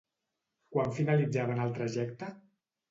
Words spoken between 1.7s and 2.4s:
trajecte?